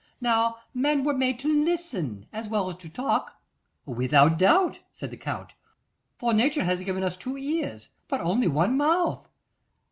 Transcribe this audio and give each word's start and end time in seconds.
Now, 0.19 0.55
men 0.73 1.03
were 1.03 1.13
made 1.13 1.37
to 1.41 1.47
listen 1.47 2.25
as 2.33 2.47
well 2.47 2.67
as 2.71 2.75
to 2.77 2.89
talk.' 2.89 3.39
'Without 3.85 4.35
doubt,' 4.39 4.79
said 4.91 5.11
the 5.11 5.15
Count; 5.17 5.53
'for 6.17 6.33
Nature 6.33 6.63
has 6.63 6.81
given 6.81 7.03
us 7.03 7.15
two 7.15 7.37
ears, 7.37 7.89
but 8.07 8.19
only 8.19 8.47
one 8.47 8.75
mouth. 8.75 9.29